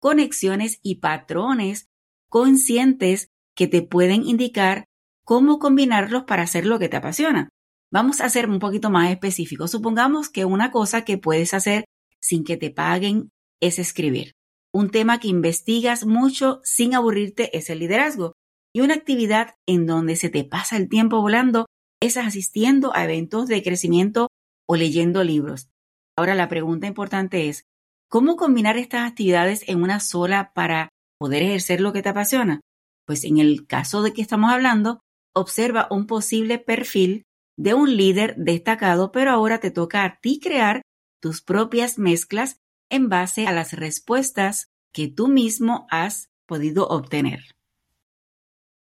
conexiones 0.00 0.80
y 0.82 0.96
patrones 0.96 1.88
conscientes 2.28 3.28
que 3.54 3.68
te 3.68 3.82
pueden 3.82 4.24
indicar 4.24 4.86
cómo 5.24 5.58
combinarlos 5.58 6.24
para 6.24 6.42
hacer 6.42 6.66
lo 6.66 6.78
que 6.78 6.88
te 6.88 6.96
apasiona. 6.96 7.48
Vamos 7.90 8.20
a 8.20 8.28
ser 8.28 8.48
un 8.48 8.58
poquito 8.58 8.90
más 8.90 9.10
específicos. 9.10 9.70
Supongamos 9.70 10.28
que 10.28 10.44
una 10.44 10.70
cosa 10.70 11.04
que 11.04 11.16
puedes 11.16 11.54
hacer 11.54 11.84
sin 12.20 12.44
que 12.44 12.56
te 12.56 12.70
paguen 12.70 13.30
es 13.60 13.78
escribir. 13.78 14.32
Un 14.72 14.90
tema 14.90 15.20
que 15.20 15.28
investigas 15.28 16.04
mucho 16.04 16.60
sin 16.64 16.94
aburrirte 16.94 17.56
es 17.56 17.70
el 17.70 17.78
liderazgo. 17.78 18.32
Y 18.74 18.80
una 18.80 18.94
actividad 18.94 19.54
en 19.66 19.86
donde 19.86 20.16
se 20.16 20.28
te 20.28 20.42
pasa 20.42 20.76
el 20.76 20.88
tiempo 20.88 21.20
volando 21.20 21.66
es 22.00 22.16
asistiendo 22.16 22.94
a 22.94 23.04
eventos 23.04 23.46
de 23.46 23.62
crecimiento 23.62 24.28
o 24.66 24.74
leyendo 24.74 25.22
libros. 25.22 25.68
Ahora 26.16 26.34
la 26.34 26.48
pregunta 26.48 26.86
importante 26.86 27.48
es, 27.48 27.64
¿cómo 28.08 28.36
combinar 28.36 28.76
estas 28.76 29.08
actividades 29.08 29.68
en 29.68 29.82
una 29.82 30.00
sola 30.00 30.52
para 30.54 30.90
poder 31.18 31.42
ejercer 31.42 31.80
lo 31.80 31.92
que 31.92 32.02
te 32.02 32.10
apasiona? 32.10 32.60
Pues 33.06 33.24
en 33.24 33.38
el 33.38 33.66
caso 33.66 34.02
de 34.02 34.12
que 34.12 34.22
estamos 34.22 34.52
hablando, 34.52 35.00
observa 35.34 35.88
un 35.90 36.06
posible 36.06 36.58
perfil 36.58 37.24
de 37.56 37.74
un 37.74 37.96
líder 37.96 38.34
destacado, 38.36 39.12
pero 39.12 39.30
ahora 39.30 39.58
te 39.58 39.70
toca 39.70 40.04
a 40.04 40.18
ti 40.20 40.40
crear 40.40 40.82
tus 41.20 41.42
propias 41.42 41.98
mezclas 41.98 42.58
en 42.90 43.08
base 43.08 43.46
a 43.46 43.52
las 43.52 43.72
respuestas 43.72 44.68
que 44.92 45.08
tú 45.08 45.28
mismo 45.28 45.86
has 45.90 46.28
podido 46.46 46.86
obtener. 46.86 47.40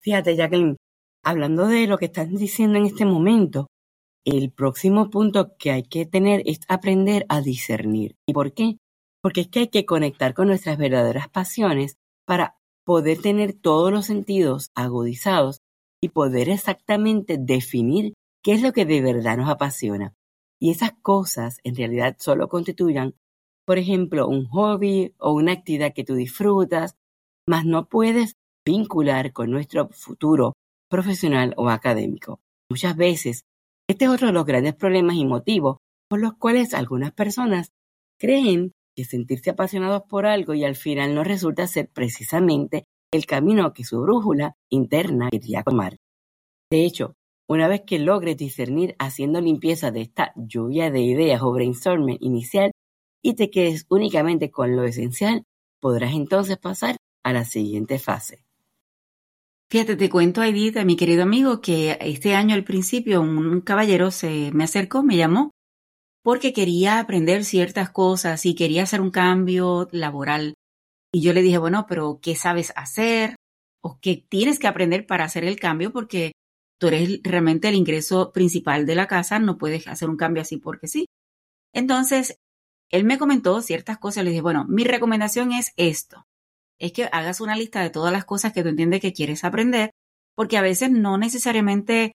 Fíjate, 0.02 0.36
Jacqueline, 0.36 0.78
hablando 1.24 1.68
de 1.68 1.88
lo 1.88 1.98
que 1.98 2.06
estás 2.06 2.30
diciendo 2.30 2.78
en 2.78 2.86
este 2.86 3.06
momento, 3.06 3.68
el 4.26 4.52
próximo 4.52 5.10
punto 5.10 5.56
que 5.58 5.72
hay 5.72 5.84
que 5.84 6.06
tener 6.06 6.44
es 6.46 6.60
aprender 6.68 7.26
a 7.30 7.42
discernir. 7.42 8.16
¿Y 8.28 8.34
por 8.34 8.54
qué? 8.54 8.78
Porque 9.22 9.42
es 9.42 9.48
que 9.48 9.60
hay 9.60 9.68
que 9.70 9.86
conectar 9.86 10.34
con 10.34 10.48
nuestras 10.48 10.78
verdaderas 10.78 11.30
pasiones 11.30 11.98
para 12.26 12.58
poder 12.86 13.22
tener 13.22 13.54
todos 13.54 13.92
los 13.92 14.06
sentidos 14.06 14.72
agudizados 14.76 15.62
y 16.02 16.10
poder 16.10 16.50
exactamente 16.50 17.38
definir 17.40 18.14
qué 18.44 18.54
es 18.54 18.62
lo 18.62 18.74
que 18.74 18.86
de 18.86 19.02
verdad 19.02 19.38
nos 19.38 19.50
apasiona. 19.50 20.14
Y 20.60 20.72
esas 20.72 20.94
cosas 21.02 21.58
en 21.64 21.76
realidad 21.76 22.16
solo 22.20 22.48
constituyan 22.48 23.16
por 23.66 23.78
ejemplo, 23.78 24.28
un 24.28 24.46
hobby 24.48 25.14
o 25.18 25.34
una 25.34 25.54
actividad 25.54 25.94
que 25.94 26.04
tú 26.04 26.16
disfrutas, 26.16 26.98
mas 27.48 27.66
no 27.66 27.88
puedes 27.88 28.36
vincular 28.66 29.34
con 29.34 29.52
nuestro 29.52 29.90
futuro 29.90 30.54
profesional 30.90 31.54
o 31.58 31.70
académico. 31.70 32.42
Muchas 32.70 32.96
veces, 32.96 33.44
este 33.92 34.06
es 34.06 34.12
otro 34.12 34.28
de 34.28 34.34
los 34.34 34.46
grandes 34.46 34.76
problemas 34.76 35.16
y 35.16 35.26
motivos 35.26 35.78
por 36.10 36.20
los 36.20 36.34
cuales 36.34 36.74
algunas 36.74 37.12
personas 37.12 37.72
creen 38.18 38.72
que 38.96 39.06
sentirse 39.06 39.50
apasionados 39.50 40.04
por 40.10 40.26
algo 40.26 40.54
y 40.54 40.64
al 40.64 40.76
final 40.76 41.16
no 41.16 41.24
resulta 41.24 41.68
ser 41.68 41.90
precisamente 41.90 42.86
el 43.14 43.26
camino 43.26 43.74
que 43.74 43.84
su 43.84 44.02
brújula 44.02 44.56
interna 44.70 45.30
quería 45.30 45.64
tomar. 45.64 45.98
De 46.72 46.86
hecho, 46.86 47.16
una 47.50 47.68
vez 47.68 47.82
que 47.86 48.00
logres 48.00 48.38
discernir 48.38 48.96
haciendo 48.98 49.42
limpieza 49.42 49.92
de 49.92 50.02
esta 50.02 50.32
lluvia 50.36 50.90
de 50.90 51.02
ideas 51.02 51.42
o 51.42 51.52
brainstorming 51.52 52.18
inicial, 52.22 52.72
y 53.22 53.36
te 53.36 53.52
quedes 53.52 53.86
únicamente 53.90 54.50
con 54.50 54.76
lo 54.76 54.84
esencial, 54.84 55.44
podrás 55.82 56.14
entonces 56.14 56.58
pasar 56.58 56.96
a 57.24 57.34
la 57.34 57.44
siguiente 57.44 58.00
fase. 58.00 58.46
Fíjate, 59.72 59.96
te 59.96 60.10
cuento, 60.10 60.44
Edith, 60.44 60.76
a 60.76 60.84
mi 60.84 60.98
querido 60.98 61.24
amigo, 61.24 61.62
que 61.62 61.98
este 62.02 62.36
año 62.36 62.56
al 62.56 62.66
principio 62.66 63.22
un 63.22 63.62
caballero 63.62 64.12
se 64.12 64.52
me 64.52 64.66
acercó, 64.66 65.02
me 65.02 65.16
llamó, 65.16 65.52
porque 66.24 66.52
quería 66.52 67.00
aprender 67.00 67.46
ciertas 67.46 67.90
cosas 67.90 68.46
y 68.46 68.54
quería 68.54 68.84
hacer 68.84 69.00
un 69.00 69.12
cambio 69.12 69.88
laboral. 69.94 70.56
Y 71.14 71.22
yo 71.22 71.32
le 71.32 71.42
dije, 71.42 71.58
bueno, 71.58 71.86
pero 71.88 72.20
¿qué 72.22 72.36
sabes 72.36 72.74
hacer? 72.76 73.38
¿O 73.82 73.98
qué 74.02 74.26
tienes 74.28 74.60
que 74.60 74.68
aprender 74.68 75.08
para 75.08 75.24
hacer 75.24 75.46
el 75.46 75.58
cambio? 75.58 75.94
Porque 75.94 76.34
tú 76.78 76.88
eres 76.88 77.22
realmente 77.24 77.70
el 77.70 77.76
ingreso 77.76 78.34
principal 78.34 78.86
de 78.86 78.96
la 78.96 79.08
casa, 79.08 79.40
no 79.40 79.58
puedes 79.58 79.88
hacer 79.88 80.10
un 80.10 80.18
cambio 80.18 80.42
así 80.42 80.58
porque 80.58 80.90
sí. 80.90 81.06
Entonces, 81.74 82.36
él 82.90 83.06
me 83.06 83.18
comentó 83.18 83.62
ciertas 83.62 84.00
cosas, 84.00 84.26
le 84.26 84.32
dije, 84.32 84.42
bueno, 84.42 84.66
mi 84.68 84.84
recomendación 84.84 85.54
es 85.54 85.72
esto, 85.78 86.26
es 86.82 86.92
que 86.94 87.08
hagas 87.12 87.42
una 87.42 87.56
lista 87.56 87.82
de 87.82 87.92
todas 87.92 88.12
las 88.12 88.26
cosas 88.26 88.54
que 88.54 88.64
tú 88.64 88.70
entiendes 88.70 89.02
que 89.02 89.14
quieres 89.14 89.44
aprender, 89.44 89.92
porque 90.36 90.58
a 90.58 90.62
veces 90.62 90.90
no 90.90 91.18
necesariamente 91.18 92.14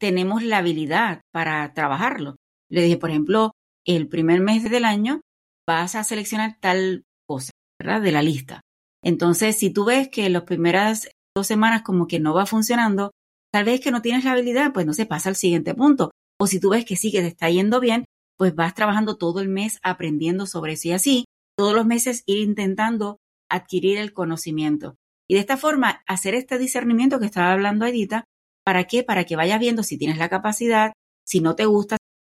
tenemos 0.00 0.42
la 0.42 0.58
habilidad 0.58 1.20
para 1.32 1.72
trabajarlo. 1.72 2.36
Le 2.68 2.82
dije, 2.82 2.96
por 2.96 3.10
ejemplo, 3.10 3.52
el 3.86 4.08
primer 4.08 4.40
mes 4.40 4.68
del 4.68 4.84
año 4.84 5.20
vas 5.68 5.94
a 5.94 6.02
seleccionar 6.02 6.56
tal 6.60 7.04
cosa, 7.28 7.52
¿verdad? 7.80 8.02
De 8.02 8.10
la 8.10 8.22
lista. 8.22 8.60
Entonces, 9.04 9.56
si 9.56 9.72
tú 9.72 9.84
ves 9.84 10.08
que 10.08 10.28
las 10.30 10.42
primeras 10.42 11.08
dos 11.36 11.46
semanas 11.46 11.82
como 11.82 12.08
que 12.08 12.18
no 12.18 12.34
va 12.34 12.44
funcionando, 12.44 13.12
tal 13.52 13.64
vez 13.64 13.80
que 13.80 13.92
no 13.92 14.02
tienes 14.02 14.24
la 14.24 14.32
habilidad, 14.32 14.72
pues 14.72 14.84
no 14.84 14.94
se 14.94 15.06
pasa 15.06 15.28
al 15.28 15.36
siguiente 15.36 15.74
punto. 15.74 16.10
O 16.40 16.48
si 16.48 16.58
tú 16.58 16.70
ves 16.70 16.84
que 16.84 16.96
sí 16.96 17.12
que 17.12 17.20
te 17.20 17.28
está 17.28 17.48
yendo 17.50 17.78
bien, 17.78 18.04
pues 18.36 18.56
vas 18.56 18.74
trabajando 18.74 19.16
todo 19.16 19.38
el 19.38 19.48
mes 19.48 19.78
aprendiendo 19.84 20.46
sobre 20.46 20.72
eso 20.72 20.88
y 20.88 20.92
así, 20.92 21.24
todos 21.56 21.74
los 21.74 21.86
meses 21.86 22.24
ir 22.26 22.38
intentando 22.38 23.18
adquirir 23.52 23.98
el 23.98 24.12
conocimiento. 24.12 24.96
Y 25.28 25.34
de 25.34 25.40
esta 25.40 25.56
forma, 25.56 26.02
hacer 26.06 26.34
este 26.34 26.58
discernimiento 26.58 27.20
que 27.20 27.26
estaba 27.26 27.52
hablando 27.52 27.86
Edita, 27.86 28.24
¿para 28.64 28.84
qué? 28.84 29.02
Para 29.02 29.24
que 29.24 29.36
vayas 29.36 29.60
viendo 29.60 29.82
si 29.82 29.98
tienes 29.98 30.18
la 30.18 30.28
capacidad, 30.28 30.92
si 31.24 31.40
no 31.40 31.54
te 31.54 31.66
gusta. 31.66 31.96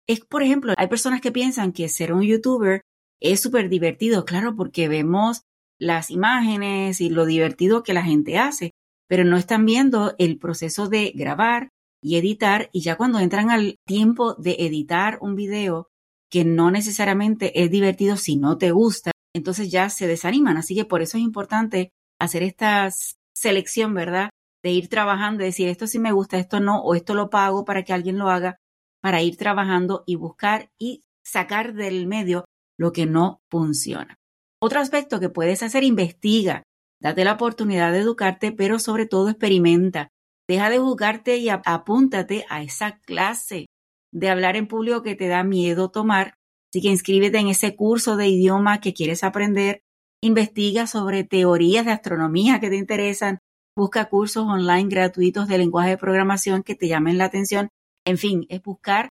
Es, 0.08 0.20
por 0.22 0.44
ejemplo, 0.44 0.74
hay 0.78 0.88
personas 0.88 1.22
que 1.22 1.32
piensan 1.32 1.72
que 1.72 1.88
ser 1.88 2.14
un 2.14 2.24
youtuber 2.24 2.82
es 3.22 3.40
súper 3.40 3.70
divertido, 3.70 4.26
claro, 4.26 4.56
porque 4.56 4.90
vemos 4.90 5.44
las 5.80 6.12
imágenes 6.12 7.00
y 7.00 7.10
lo 7.10 7.26
divertido 7.26 7.84
que 7.84 7.94
la 7.94 8.04
gente 8.04 8.38
hace, 8.38 8.72
pero 9.08 9.24
no 9.24 9.38
están 9.38 9.66
viendo 9.66 10.14
el 10.18 10.38
proceso 10.38 10.90
de 10.90 11.12
grabar 11.16 11.70
y 12.02 12.18
editar 12.18 12.70
y 12.74 12.82
ya 12.82 12.98
cuando 12.98 13.20
entran 13.20 13.50
al 13.50 13.78
tiempo 13.88 14.36
de 14.36 14.58
editar 14.60 15.20
un 15.22 15.36
video 15.36 15.88
que 16.30 16.44
no 16.44 16.70
necesariamente 16.70 17.64
es 17.64 17.72
divertido 17.72 18.18
si 18.18 18.36
no 18.36 18.58
te 18.58 18.72
gusta, 18.72 19.13
entonces 19.34 19.72
ya 19.72 19.90
se 19.90 20.08
desaniman. 20.08 20.58
Así 20.58 20.76
que 20.76 20.86
por 20.86 21.02
eso 21.02 21.18
es 21.18 21.24
importante 21.24 21.92
hacer 22.20 22.44
esta 22.44 22.90
selección, 23.34 23.94
¿verdad? 23.94 24.30
De 24.64 24.72
ir 24.72 24.88
trabajando 24.88 25.44
y 25.44 25.48
decir 25.48 25.68
esto 25.68 25.88
sí 25.88 26.00
me 26.00 26.12
gusta, 26.12 26.38
esto 26.38 26.60
no, 26.60 26.82
o 26.82 26.96
esto 26.96 27.14
lo 27.14 27.30
pago 27.30 27.66
para 27.66 27.84
que 27.84 27.94
alguien 27.94 28.18
lo 28.18 28.30
haga, 28.30 28.58
para 29.02 29.22
ir 29.22 29.36
trabajando 29.38 30.04
y 30.06 30.16
buscar 30.16 30.70
y 30.80 31.04
sacar 31.24 31.74
del 31.74 32.08
medio 32.08 32.46
lo 32.78 32.92
que 32.92 33.06
no 33.06 33.42
funciona. 33.50 34.18
Otro 34.62 34.80
aspecto 34.80 35.20
que 35.20 35.30
puedes 35.30 35.62
hacer, 35.64 35.84
investiga, 35.84 36.64
date 37.02 37.26
la 37.26 37.34
oportunidad 37.34 37.92
de 37.92 38.00
educarte, 38.00 38.52
pero 38.52 38.80
sobre 38.80 39.06
todo 39.06 39.30
experimenta. 39.30 40.10
Deja 40.48 40.70
de 40.70 40.80
juzgarte 40.80 41.38
y 41.38 41.50
apúntate 41.50 42.46
a 42.50 42.64
esa 42.64 43.00
clase 43.00 43.66
de 44.14 44.30
hablar 44.30 44.56
en 44.56 44.68
público 44.68 45.02
que 45.02 45.16
te 45.16 45.28
da 45.28 45.44
miedo 45.44 45.90
tomar. 45.90 46.36
Así 46.74 46.82
que 46.82 46.90
inscríbete 46.90 47.38
en 47.38 47.50
ese 47.50 47.76
curso 47.76 48.18
de 48.18 48.28
idioma 48.28 48.80
que 48.80 48.96
quieres 48.96 49.24
aprender. 49.24 49.84
Investiga 50.24 50.88
sobre 50.88 51.24
teorías 51.24 51.86
de 51.86 51.92
astronomía 51.92 52.60
que 52.60 52.70
te 52.72 52.78
interesan. 52.78 53.38
Busca 53.78 54.10
cursos 54.10 54.48
online 54.48 54.90
gratuitos 54.90 55.48
de 55.48 55.60
lenguaje 55.60 55.92
de 55.92 55.98
programación 56.00 56.64
que 56.64 56.74
te 56.74 56.88
llamen 56.88 57.20
la 57.20 57.26
atención. 57.26 57.70
En 58.08 58.18
fin, 58.18 58.48
es 58.50 58.64
buscar 58.64 59.10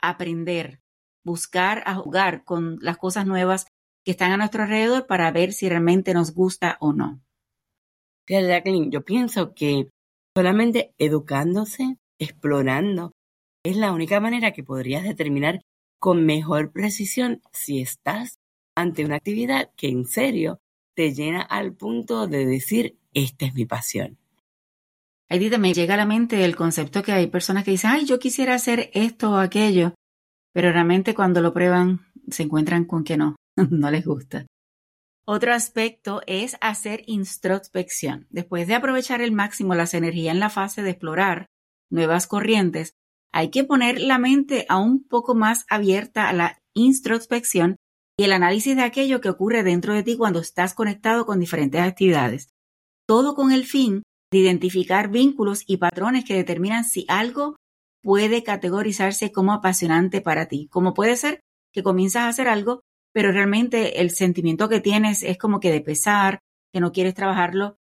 aprender, 0.00 0.78
buscar 1.24 1.82
a 1.86 1.96
jugar 1.96 2.44
con 2.44 2.78
las 2.80 2.98
cosas 2.98 3.26
nuevas 3.26 3.66
que 4.04 4.12
están 4.12 4.30
a 4.30 4.36
nuestro 4.36 4.62
alrededor 4.62 5.08
para 5.08 5.32
ver 5.32 5.52
si 5.52 5.68
realmente 5.68 6.14
nos 6.14 6.34
gusta 6.34 6.76
o 6.78 6.92
no. 6.92 7.20
Jacqueline, 8.28 8.92
yo 8.92 9.04
pienso 9.04 9.54
que 9.54 9.88
solamente 10.36 10.94
educándose, 10.98 11.96
explorando, 12.20 13.10
es 13.64 13.76
la 13.76 13.90
única 13.90 14.20
manera 14.20 14.52
que 14.52 14.62
podrías 14.62 15.02
determinar 15.02 15.62
con 15.98 16.24
mejor 16.24 16.72
precisión 16.72 17.42
si 17.52 17.80
estás 17.80 18.38
ante 18.74 19.04
una 19.04 19.16
actividad 19.16 19.70
que 19.76 19.88
en 19.88 20.04
serio 20.04 20.60
te 20.94 21.12
llena 21.14 21.42
al 21.42 21.74
punto 21.74 22.26
de 22.26 22.46
decir, 22.46 22.98
esta 23.12 23.46
es 23.46 23.54
mi 23.54 23.66
pasión. 23.66 24.18
Edith, 25.28 25.58
me 25.58 25.74
llega 25.74 25.94
a 25.94 25.96
la 25.96 26.06
mente 26.06 26.44
el 26.44 26.54
concepto 26.54 27.02
que 27.02 27.12
hay 27.12 27.26
personas 27.26 27.64
que 27.64 27.72
dicen, 27.72 27.90
ay, 27.90 28.04
yo 28.04 28.18
quisiera 28.18 28.54
hacer 28.54 28.90
esto 28.94 29.32
o 29.32 29.36
aquello, 29.36 29.94
pero 30.52 30.70
realmente 30.72 31.14
cuando 31.14 31.40
lo 31.40 31.52
prueban 31.52 32.06
se 32.30 32.44
encuentran 32.44 32.84
con 32.84 33.04
que 33.04 33.16
no, 33.16 33.36
no 33.70 33.90
les 33.90 34.04
gusta. 34.04 34.46
Otro 35.28 35.52
aspecto 35.52 36.22
es 36.28 36.56
hacer 36.60 37.02
introspección. 37.06 38.28
Después 38.30 38.68
de 38.68 38.76
aprovechar 38.76 39.20
el 39.20 39.32
máximo 39.32 39.74
las 39.74 39.92
energías 39.92 40.34
en 40.34 40.40
la 40.40 40.50
fase 40.50 40.82
de 40.82 40.90
explorar 40.90 41.46
nuevas 41.90 42.28
corrientes, 42.28 42.92
hay 43.36 43.50
que 43.50 43.64
poner 43.64 44.00
la 44.00 44.18
mente 44.18 44.64
aún 44.66 45.04
poco 45.06 45.34
más 45.34 45.66
abierta 45.68 46.30
a 46.30 46.32
la 46.32 46.58
introspección 46.74 47.76
y 48.18 48.24
el 48.24 48.32
análisis 48.32 48.74
de 48.74 48.82
aquello 48.82 49.20
que 49.20 49.28
ocurre 49.28 49.62
dentro 49.62 49.92
de 49.92 50.02
ti 50.02 50.16
cuando 50.16 50.40
estás 50.40 50.72
conectado 50.72 51.26
con 51.26 51.38
diferentes 51.38 51.82
actividades. 51.82 52.48
Todo 53.06 53.34
con 53.34 53.52
el 53.52 53.66
fin 53.66 54.02
de 54.32 54.38
identificar 54.38 55.10
vínculos 55.10 55.64
y 55.66 55.76
patrones 55.76 56.24
que 56.24 56.32
determinan 56.32 56.84
si 56.84 57.04
algo 57.08 57.56
puede 58.02 58.42
categorizarse 58.42 59.30
como 59.32 59.52
apasionante 59.52 60.22
para 60.22 60.46
ti. 60.46 60.68
Como 60.68 60.94
puede 60.94 61.18
ser 61.18 61.40
que 61.74 61.82
comienzas 61.82 62.22
a 62.22 62.28
hacer 62.28 62.48
algo, 62.48 62.80
pero 63.12 63.32
realmente 63.32 64.00
el 64.00 64.12
sentimiento 64.12 64.70
que 64.70 64.80
tienes 64.80 65.22
es 65.22 65.36
como 65.36 65.60
que 65.60 65.70
de 65.70 65.82
pesar, 65.82 66.38
que 66.72 66.80
no 66.80 66.90
quieres 66.90 67.12
trabajarlo. 67.12 67.76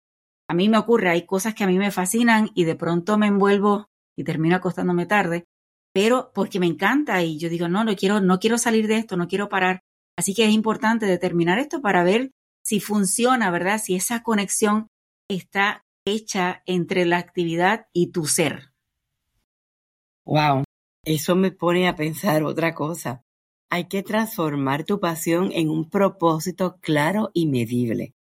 A 0.48 0.54
mí 0.54 0.68
me 0.68 0.78
ocurre, 0.78 1.10
hay 1.10 1.26
cosas 1.26 1.54
que 1.54 1.64
a 1.64 1.66
mí 1.66 1.76
me 1.76 1.90
fascinan 1.90 2.50
y 2.54 2.62
de 2.62 2.76
pronto 2.76 3.18
me 3.18 3.26
envuelvo 3.26 3.89
y 4.20 4.24
termino 4.24 4.56
acostándome 4.56 5.06
tarde, 5.06 5.46
pero 5.92 6.30
porque 6.34 6.60
me 6.60 6.66
encanta 6.66 7.22
y 7.22 7.38
yo 7.38 7.48
digo, 7.48 7.68
no, 7.68 7.84
no 7.84 7.96
quiero, 7.96 8.20
no 8.20 8.38
quiero 8.38 8.58
salir 8.58 8.86
de 8.86 8.96
esto, 8.96 9.16
no 9.16 9.28
quiero 9.28 9.48
parar. 9.48 9.82
Así 10.16 10.34
que 10.34 10.44
es 10.44 10.52
importante 10.52 11.06
determinar 11.06 11.58
esto 11.58 11.80
para 11.80 12.04
ver 12.04 12.30
si 12.62 12.80
funciona, 12.80 13.50
¿verdad? 13.50 13.80
Si 13.82 13.94
esa 13.94 14.22
conexión 14.22 14.88
está 15.28 15.84
hecha 16.06 16.62
entre 16.66 17.06
la 17.06 17.18
actividad 17.18 17.86
y 17.92 18.12
tu 18.12 18.26
ser. 18.26 18.72
Wow, 20.24 20.64
eso 21.04 21.34
me 21.34 21.50
pone 21.50 21.88
a 21.88 21.96
pensar 21.96 22.42
otra 22.42 22.74
cosa. 22.74 23.22
Hay 23.70 23.88
que 23.88 24.02
transformar 24.02 24.84
tu 24.84 25.00
pasión 25.00 25.50
en 25.52 25.70
un 25.70 25.88
propósito 25.88 26.78
claro 26.80 27.30
y 27.32 27.46
medible. 27.46 28.14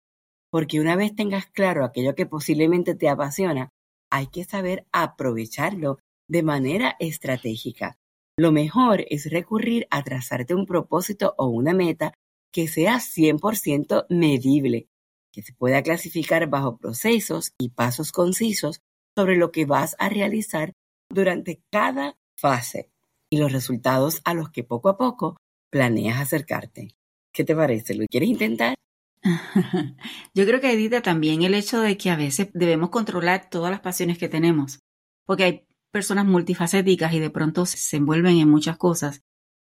Porque 0.52 0.80
una 0.80 0.96
vez 0.96 1.16
tengas 1.16 1.48
claro 1.48 1.84
aquello 1.84 2.16
que 2.16 2.26
posiblemente 2.26 2.96
te 2.96 3.10
apasiona, 3.10 3.70
hay 4.12 4.28
que 4.28 4.44
saber 4.44 4.86
aprovecharlo 4.92 6.00
de 6.30 6.44
manera 6.44 6.96
estratégica. 7.00 7.98
Lo 8.38 8.52
mejor 8.52 9.06
es 9.10 9.32
recurrir 9.32 9.88
a 9.90 10.04
trazarte 10.04 10.54
un 10.54 10.66
propósito 10.66 11.34
o 11.38 11.48
una 11.48 11.74
meta 11.74 12.14
que 12.54 12.68
sea 12.68 13.00
100% 13.00 14.06
medible, 14.10 14.88
que 15.34 15.42
se 15.42 15.54
pueda 15.54 15.82
clasificar 15.82 16.50
bajo 16.50 16.78
procesos 16.78 17.54
y 17.60 17.70
pasos 17.70 18.12
concisos 18.12 18.82
sobre 19.16 19.38
lo 19.38 19.52
que 19.52 19.66
vas 19.66 19.96
a 20.00 20.10
realizar 20.10 20.74
durante 21.10 21.62
cada 21.72 22.18
fase 22.38 22.92
y 23.32 23.38
los 23.38 23.52
resultados 23.52 24.22
a 24.26 24.34
los 24.34 24.52
que 24.52 24.64
poco 24.64 24.90
a 24.90 24.98
poco 24.98 25.38
planeas 25.72 26.20
acercarte. 26.20 26.96
¿Qué 27.34 27.44
te 27.44 27.56
parece? 27.56 27.96
¿Lo 27.96 28.06
quieres 28.08 28.30
intentar? 28.30 28.76
Yo 30.34 30.46
creo 30.46 30.62
que 30.62 30.72
Edita 30.72 31.02
también 31.02 31.42
el 31.42 31.54
hecho 31.54 31.82
de 31.82 31.98
que 31.98 32.10
a 32.10 32.16
veces 32.16 32.50
debemos 32.54 32.90
controlar 32.90 33.50
todas 33.50 33.72
las 33.72 33.82
pasiones 33.82 34.18
que 34.18 34.30
tenemos, 34.30 34.80
porque 35.26 35.44
hay 35.44 35.68
personas 35.92 36.26
multifacéticas 36.26 37.14
y 37.14 37.20
de 37.20 37.30
pronto 37.30 37.66
se 37.66 37.98
envuelven 37.98 38.38
en 38.38 38.50
muchas 38.50 38.78
cosas 38.78 39.24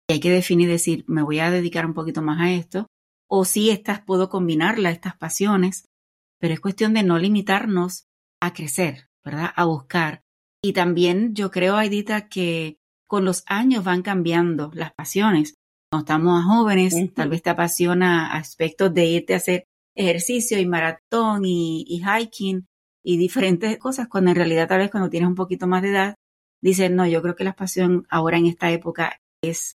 y 0.09 0.15
hay 0.15 0.21
que 0.21 0.31
definir, 0.31 0.69
decir, 0.69 1.05
me 1.09 1.23
voy 1.23 1.41
a 1.41 1.51
dedicar 1.51 1.87
un 1.87 1.95
poquito 1.95 2.23
más 2.23 2.41
a 2.41 2.53
esto, 2.53 2.87
o 3.29 3.45
si 3.45 3.71
estas 3.71 4.03
puedo 4.03 4.29
combinarlas, 4.29 4.93
estas 4.93 5.17
pasiones, 5.17 5.89
pero 6.39 6.55
es 6.55 6.61
cuestión 6.61 6.95
de 6.95 7.03
no 7.03 7.19
limitarnos 7.19 8.07
a 8.41 8.53
crecer, 8.53 9.09
¿verdad? 9.25 9.51
A 9.57 9.65
buscar. 9.65 10.23
Y 10.63 10.73
también 10.73 11.35
yo 11.35 11.51
creo, 11.51 11.77
Aidita, 11.77 12.29
que 12.29 12.79
con 13.09 13.25
los 13.25 13.43
años 13.47 13.85
van 13.85 14.03
cambiando 14.03 14.71
las 14.75 14.93
pasiones. 14.95 15.55
Cuando 15.91 16.05
estamos 16.05 16.45
jóvenes, 16.45 16.95
tal 17.15 17.29
vez 17.29 17.43
te 17.43 17.51
apasiona 17.51 18.33
aspectos 18.33 18.93
de 18.93 19.07
irte 19.07 19.35
a 19.35 19.39
hacer 19.39 19.67
ejercicio 19.95 20.59
y 20.59 20.67
maratón 20.67 21.45
y, 21.45 21.85
y, 21.89 22.03
hiking 22.03 22.67
y 23.05 23.17
diferentes 23.17 23.79
cosas, 23.79 24.09
cuando 24.09 24.31
en 24.31 24.37
realidad 24.37 24.69
tal 24.69 24.79
vez 24.79 24.91
cuando 24.91 25.09
tienes 25.09 25.29
un 25.29 25.37
poquito 25.37 25.67
más 25.67 25.83
de 25.83 25.91
edad, 25.91 26.15
dices, 26.61 26.91
no, 26.91 27.07
yo 27.07 27.23
creo 27.23 27.37
que 27.37 27.45
la 27.45 27.55
pasión 27.55 28.07
ahora 28.11 28.37
en 28.37 28.47
esta 28.47 28.71
época 28.73 29.21
es 29.43 29.77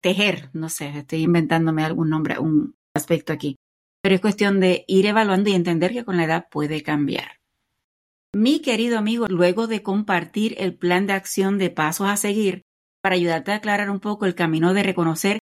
tejer, 0.00 0.50
no 0.52 0.68
sé, 0.68 0.88
estoy 0.88 1.22
inventándome 1.22 1.84
algún 1.84 2.10
nombre, 2.10 2.38
un 2.38 2.76
aspecto 2.94 3.32
aquí, 3.32 3.56
pero 4.02 4.14
es 4.14 4.20
cuestión 4.20 4.60
de 4.60 4.84
ir 4.86 5.06
evaluando 5.06 5.50
y 5.50 5.54
entender 5.54 5.92
que 5.92 6.04
con 6.04 6.16
la 6.16 6.24
edad 6.24 6.46
puede 6.50 6.82
cambiar. 6.82 7.38
Mi 8.34 8.60
querido 8.60 8.98
amigo, 8.98 9.26
luego 9.28 9.66
de 9.66 9.82
compartir 9.82 10.54
el 10.58 10.76
plan 10.76 11.06
de 11.06 11.14
acción 11.14 11.58
de 11.58 11.70
pasos 11.70 12.08
a 12.08 12.16
seguir 12.16 12.62
para 13.08 13.16
ayudarte 13.16 13.52
a 13.52 13.54
aclarar 13.54 13.88
un 13.88 14.00
poco 14.00 14.26
el 14.26 14.34
camino 14.34 14.74
de 14.74 14.82
reconocer 14.82 15.38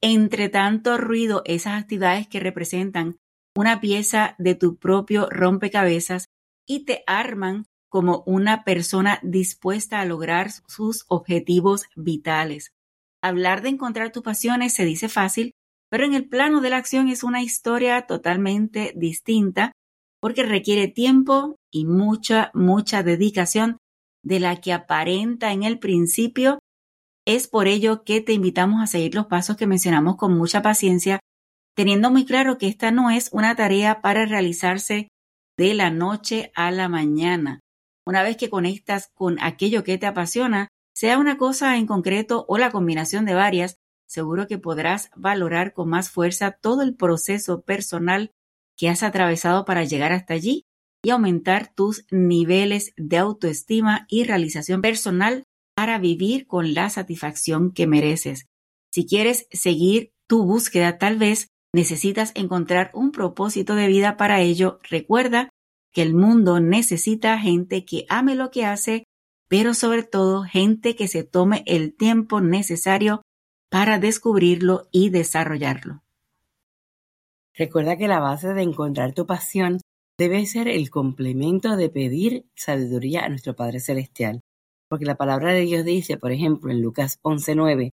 entre 0.00 0.48
tanto 0.48 0.96
ruido 0.96 1.42
esas 1.44 1.78
actividades 1.78 2.26
que 2.26 2.40
representan 2.40 3.18
una 3.54 3.78
pieza 3.78 4.36
de 4.38 4.54
tu 4.54 4.78
propio 4.78 5.28
rompecabezas 5.28 6.24
y 6.66 6.86
te 6.86 7.04
arman 7.06 7.66
como 7.90 8.22
una 8.24 8.64
persona 8.64 9.20
dispuesta 9.22 10.00
a 10.00 10.06
lograr 10.06 10.50
sus 10.66 11.04
objetivos 11.08 11.90
vitales. 11.94 12.70
Hablar 13.22 13.60
de 13.60 13.68
encontrar 13.68 14.12
tus 14.12 14.22
pasiones 14.22 14.72
se 14.72 14.86
dice 14.86 15.10
fácil, 15.10 15.52
pero 15.90 16.06
en 16.06 16.14
el 16.14 16.26
plano 16.26 16.62
de 16.62 16.70
la 16.70 16.78
acción 16.78 17.08
es 17.08 17.22
una 17.22 17.42
historia 17.42 18.00
totalmente 18.06 18.94
distinta 18.96 19.72
porque 20.22 20.42
requiere 20.42 20.88
tiempo 20.88 21.56
y 21.70 21.84
mucha, 21.84 22.50
mucha 22.54 23.02
dedicación 23.02 23.76
de 24.24 24.40
la 24.40 24.56
que 24.62 24.72
aparenta 24.72 25.52
en 25.52 25.64
el 25.64 25.78
principio. 25.78 26.60
Es 27.26 27.48
por 27.48 27.68
ello 27.68 28.02
que 28.04 28.20
te 28.20 28.32
invitamos 28.32 28.82
a 28.82 28.86
seguir 28.86 29.14
los 29.14 29.26
pasos 29.26 29.56
que 29.56 29.66
mencionamos 29.66 30.16
con 30.16 30.36
mucha 30.36 30.62
paciencia, 30.62 31.20
teniendo 31.76 32.10
muy 32.10 32.24
claro 32.24 32.58
que 32.58 32.66
esta 32.66 32.90
no 32.90 33.10
es 33.10 33.30
una 33.32 33.54
tarea 33.54 34.00
para 34.00 34.26
realizarse 34.26 35.08
de 35.56 35.74
la 35.74 35.90
noche 35.90 36.50
a 36.54 36.70
la 36.70 36.88
mañana. 36.88 37.60
Una 38.06 38.22
vez 38.22 38.36
que 38.36 38.50
conectas 38.50 39.10
con 39.14 39.38
aquello 39.42 39.84
que 39.84 39.98
te 39.98 40.06
apasiona, 40.06 40.68
sea 40.94 41.18
una 41.18 41.36
cosa 41.36 41.76
en 41.76 41.86
concreto 41.86 42.44
o 42.48 42.58
la 42.58 42.70
combinación 42.70 43.24
de 43.24 43.34
varias, 43.34 43.76
seguro 44.08 44.46
que 44.46 44.58
podrás 44.58 45.10
valorar 45.14 45.72
con 45.72 45.88
más 45.88 46.10
fuerza 46.10 46.50
todo 46.50 46.82
el 46.82 46.96
proceso 46.96 47.62
personal 47.62 48.32
que 48.76 48.88
has 48.88 49.02
atravesado 49.02 49.64
para 49.64 49.84
llegar 49.84 50.12
hasta 50.12 50.34
allí 50.34 50.64
y 51.02 51.10
aumentar 51.10 51.72
tus 51.74 52.04
niveles 52.10 52.92
de 52.96 53.18
autoestima 53.18 54.06
y 54.08 54.24
realización 54.24 54.82
personal 54.82 55.44
para 55.80 55.98
vivir 55.98 56.46
con 56.46 56.74
la 56.74 56.90
satisfacción 56.90 57.72
que 57.72 57.86
mereces. 57.86 58.44
Si 58.92 59.06
quieres 59.06 59.46
seguir 59.50 60.12
tu 60.26 60.44
búsqueda, 60.44 60.98
tal 60.98 61.16
vez 61.16 61.48
necesitas 61.72 62.32
encontrar 62.34 62.90
un 62.92 63.12
propósito 63.12 63.74
de 63.76 63.86
vida 63.86 64.18
para 64.18 64.42
ello. 64.42 64.78
Recuerda 64.90 65.48
que 65.90 66.02
el 66.02 66.12
mundo 66.12 66.60
necesita 66.60 67.38
gente 67.38 67.86
que 67.86 68.04
ame 68.10 68.34
lo 68.34 68.50
que 68.50 68.66
hace 68.66 69.04
pero 69.48 69.72
sobre 69.72 70.02
todo 70.02 70.42
gente 70.44 70.94
que 70.94 71.08
se 71.08 71.24
tome 71.24 71.64
el 71.64 71.96
tiempo 71.96 72.42
necesario 72.42 73.22
para 73.70 73.98
descubrirlo 73.98 74.86
y 74.92 75.08
desarrollarlo. 75.08 76.02
Recuerda 77.54 77.96
que 77.96 78.06
la 78.06 78.20
base 78.20 78.52
de 78.52 78.62
encontrar 78.62 79.14
tu 79.14 79.26
pasión 79.26 79.78
debe 80.18 80.44
ser 80.44 80.68
el 80.68 80.90
complemento 80.90 81.76
de 81.76 81.88
pedir 81.88 82.44
sabiduría 82.54 83.24
a 83.24 83.30
nuestro 83.30 83.56
Padre 83.56 83.80
Celestial, 83.80 84.40
porque 84.90 85.06
la 85.06 85.14
palabra 85.14 85.54
de 85.54 85.60
Dios 85.60 85.84
dice, 85.84 86.18
por 86.18 86.32
ejemplo, 86.32 86.70
en 86.70 86.82
Lucas 86.82 87.20
11:9, 87.22 87.92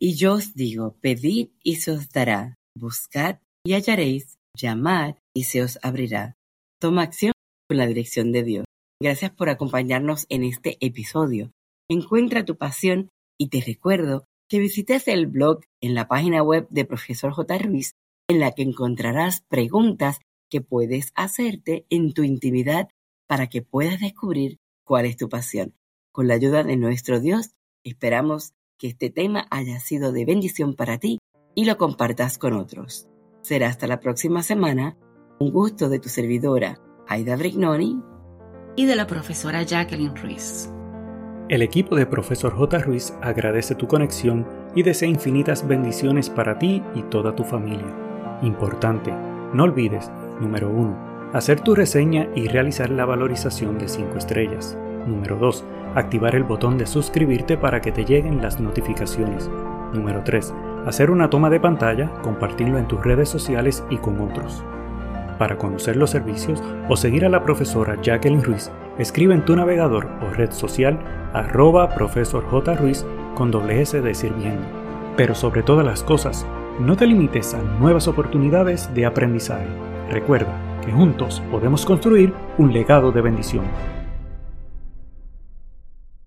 y 0.00 0.16
yo 0.16 0.34
os 0.34 0.54
digo, 0.54 0.96
pedid 1.00 1.50
y 1.62 1.76
se 1.76 1.92
os 1.92 2.10
dará, 2.10 2.56
buscad 2.76 3.38
y 3.64 3.74
hallaréis, 3.74 4.38
llamad 4.54 5.14
y 5.34 5.44
se 5.44 5.62
os 5.62 5.78
abrirá. 5.82 6.36
Toma 6.80 7.02
acción 7.02 7.32
con 7.68 7.78
la 7.78 7.86
dirección 7.86 8.32
de 8.32 8.42
Dios. 8.42 8.64
Gracias 9.00 9.30
por 9.30 9.48
acompañarnos 9.48 10.26
en 10.28 10.42
este 10.42 10.76
episodio. 10.84 11.52
Encuentra 11.88 12.44
tu 12.44 12.56
pasión 12.56 13.08
y 13.38 13.48
te 13.48 13.60
recuerdo 13.60 14.24
que 14.48 14.58
visites 14.58 15.06
el 15.06 15.26
blog 15.26 15.60
en 15.80 15.94
la 15.94 16.08
página 16.08 16.42
web 16.42 16.66
de 16.70 16.84
Profesor 16.84 17.32
J. 17.32 17.58
Ruiz, 17.58 17.92
en 18.28 18.40
la 18.40 18.52
que 18.52 18.62
encontrarás 18.62 19.42
preguntas 19.48 20.18
que 20.50 20.60
puedes 20.60 21.12
hacerte 21.14 21.86
en 21.90 22.12
tu 22.12 22.22
intimidad 22.22 22.88
para 23.28 23.48
que 23.48 23.62
puedas 23.62 24.00
descubrir 24.00 24.58
cuál 24.84 25.06
es 25.06 25.16
tu 25.16 25.28
pasión. 25.28 25.74
Con 26.18 26.26
la 26.26 26.34
ayuda 26.34 26.64
de 26.64 26.76
nuestro 26.76 27.20
Dios, 27.20 27.50
esperamos 27.84 28.52
que 28.76 28.88
este 28.88 29.08
tema 29.08 29.46
haya 29.52 29.78
sido 29.78 30.10
de 30.10 30.24
bendición 30.24 30.74
para 30.74 30.98
ti 30.98 31.20
y 31.54 31.64
lo 31.64 31.76
compartas 31.76 32.38
con 32.38 32.54
otros. 32.54 33.06
Será 33.42 33.68
hasta 33.68 33.86
la 33.86 34.00
próxima 34.00 34.42
semana. 34.42 34.96
Un 35.38 35.52
gusto 35.52 35.88
de 35.88 36.00
tu 36.00 36.08
servidora, 36.08 36.80
Aida 37.06 37.36
Brignoni 37.36 38.02
y 38.74 38.86
de 38.86 38.96
la 38.96 39.06
profesora 39.06 39.62
Jacqueline 39.62 40.16
Ruiz. 40.16 40.68
El 41.48 41.62
equipo 41.62 41.94
de 41.94 42.06
Profesor 42.06 42.52
J. 42.52 42.78
Ruiz 42.80 43.14
agradece 43.22 43.76
tu 43.76 43.86
conexión 43.86 44.44
y 44.74 44.82
desea 44.82 45.08
infinitas 45.08 45.68
bendiciones 45.68 46.30
para 46.30 46.58
ti 46.58 46.82
y 46.96 47.02
toda 47.02 47.36
tu 47.36 47.44
familia. 47.44 47.94
Importante, 48.42 49.12
no 49.54 49.62
olvides, 49.62 50.10
número 50.40 50.68
1, 50.68 51.30
hacer 51.32 51.60
tu 51.60 51.76
reseña 51.76 52.28
y 52.34 52.48
realizar 52.48 52.90
la 52.90 53.04
valorización 53.04 53.78
de 53.78 53.86
5 53.86 54.18
estrellas. 54.18 54.76
Número 55.06 55.36
2, 55.38 55.64
activar 55.94 56.34
el 56.34 56.44
botón 56.44 56.78
de 56.78 56.86
suscribirte 56.86 57.56
para 57.56 57.80
que 57.80 57.92
te 57.92 58.04
lleguen 58.04 58.42
las 58.42 58.60
notificaciones. 58.60 59.50
Número 59.92 60.22
3, 60.24 60.54
hacer 60.86 61.10
una 61.10 61.30
toma 61.30 61.50
de 61.50 61.60
pantalla, 61.60 62.10
compartirlo 62.22 62.78
en 62.78 62.88
tus 62.88 63.02
redes 63.02 63.28
sociales 63.28 63.84
y 63.90 63.96
con 63.96 64.20
otros. 64.20 64.64
Para 65.38 65.56
conocer 65.56 65.96
los 65.96 66.10
servicios 66.10 66.62
o 66.88 66.96
seguir 66.96 67.24
a 67.24 67.28
la 67.28 67.42
profesora 67.44 67.96
Jacqueline 68.02 68.42
Ruiz, 68.42 68.70
escribe 68.98 69.34
en 69.34 69.44
tu 69.44 69.54
navegador 69.54 70.08
o 70.20 70.34
red 70.34 70.50
social 70.50 70.98
arroba 71.32 71.90
profesor 71.94 72.44
J. 72.44 72.74
Ruiz 72.74 73.06
con 73.34 73.50
doble 73.50 73.80
S 73.80 74.00
de 74.00 74.14
sirviendo. 74.14 74.66
Pero 75.16 75.34
sobre 75.34 75.62
todas 75.62 75.86
las 75.86 76.02
cosas, 76.02 76.44
no 76.80 76.96
te 76.96 77.06
limites 77.06 77.54
a 77.54 77.62
nuevas 77.80 78.08
oportunidades 78.08 78.92
de 78.94 79.06
aprendizaje. 79.06 79.66
Recuerda 80.10 80.54
que 80.84 80.92
juntos 80.92 81.42
podemos 81.50 81.84
construir 81.84 82.32
un 82.56 82.72
legado 82.72 83.12
de 83.12 83.20
bendición. 83.20 83.64